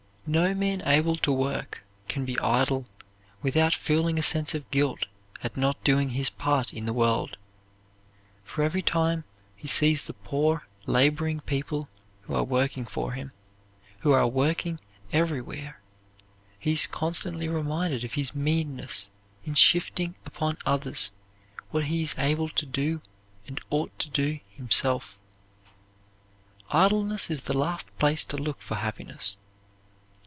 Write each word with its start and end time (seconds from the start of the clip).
No 0.27 0.53
man 0.53 0.81
able 0.85 1.17
to 1.17 1.31
work 1.31 1.83
can 2.07 2.23
be 2.23 2.39
idle 2.39 2.85
without 3.41 3.73
feeling 3.73 4.17
a 4.17 4.23
sense 4.23 4.55
of 4.55 4.69
guilt 4.71 5.07
at 5.43 5.57
not 5.57 5.83
doing 5.83 6.11
his 6.11 6.29
part 6.29 6.71
in 6.71 6.85
the 6.85 6.93
world, 6.93 7.35
for 8.45 8.63
every 8.63 8.81
time 8.83 9.25
he 9.57 9.67
sees 9.67 10.03
the 10.05 10.13
poor 10.13 10.65
laboring 10.85 11.41
people 11.41 11.89
who 12.21 12.33
are 12.33 12.45
working 12.45 12.85
for 12.85 13.11
him, 13.11 13.33
who 14.01 14.11
are 14.13 14.27
working 14.27 14.79
everywhere, 15.11 15.81
he 16.57 16.71
is 16.71 16.87
constantly 16.87 17.49
reminded 17.49 18.05
of 18.05 18.13
his 18.13 18.33
meanness 18.33 19.09
in 19.43 19.53
shifting 19.53 20.15
upon 20.25 20.57
others 20.65 21.11
what 21.71 21.85
he 21.85 22.01
is 22.01 22.15
able 22.17 22.47
to 22.47 22.65
do 22.65 23.01
and 23.47 23.59
ought 23.69 23.99
to 23.99 24.07
do 24.09 24.39
himself. 24.49 25.19
Idleness 26.69 27.29
is 27.29 27.41
the 27.41 27.57
last 27.57 27.89
place 27.99 28.23
to 28.25 28.37
look 28.37 28.61
for 28.61 28.75
happiness. 28.75 29.35